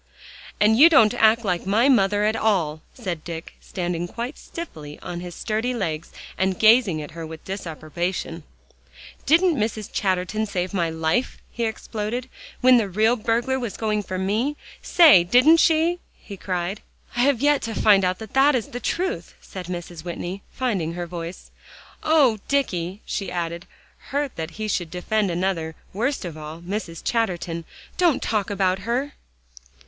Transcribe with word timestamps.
"And 0.59 0.79
you 0.79 0.89
don't 0.89 1.13
act 1.13 1.45
like 1.45 1.67
my 1.67 1.87
mother 1.87 2.23
at 2.23 2.35
all," 2.35 2.81
said 2.91 3.23
Dick, 3.23 3.53
standing 3.61 4.07
quite 4.07 4.35
stiffly 4.39 4.97
on 5.03 5.19
his 5.19 5.35
sturdy 5.35 5.75
legs, 5.75 6.11
and 6.39 6.57
gazing 6.57 7.03
at 7.03 7.11
her 7.11 7.23
with 7.23 7.45
disapprobation. 7.45 8.41
"Didn't 9.27 9.55
Mrs. 9.57 9.91
Chatterton 9.93 10.47
save 10.47 10.73
my 10.73 10.89
life," 10.89 11.37
he 11.51 11.65
exploded, 11.65 12.29
"when 12.61 12.77
the 12.77 12.89
real 12.89 13.15
burglar 13.15 13.59
was 13.59 13.77
going 13.77 14.01
for 14.01 14.17
me? 14.17 14.57
Say, 14.81 15.23
didn't 15.23 15.57
she?" 15.57 15.99
he 16.15 16.35
cried. 16.35 16.81
"I 17.15 17.19
have 17.19 17.39
yet 17.39 17.61
to 17.61 17.75
find 17.75 18.03
out 18.03 18.17
that 18.17 18.55
is 18.55 18.69
the 18.69 18.79
truth," 18.79 19.35
said 19.39 19.67
Mrs. 19.67 20.03
Whitney, 20.03 20.41
finding 20.49 20.93
her 20.93 21.05
voice. 21.05 21.51
"Oh, 22.01 22.39
Dicky," 22.47 23.03
she 23.05 23.31
added, 23.31 23.67
hurt 24.09 24.35
that 24.35 24.49
he 24.57 24.67
should 24.67 24.89
defend 24.89 25.29
another, 25.29 25.75
worst 25.93 26.25
of 26.25 26.35
all, 26.39 26.59
Mrs. 26.61 27.03
Chatterton, 27.03 27.65
"don't 27.97 28.23
talk 28.23 28.49
about 28.49 28.79
her." 28.79 29.13